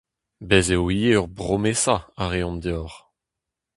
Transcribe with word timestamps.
Bez' 0.49 0.69
eo 0.75 0.85
ivez 0.97 1.15
ur 1.19 1.27
bromesa 1.37 1.95
a 2.21 2.23
reomp 2.31 2.59
deoc'h. 2.63 2.99